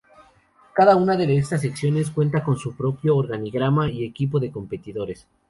[0.73, 5.27] Cada una de estas Secciones cuenta con su propio organigrama y equipo de competidores.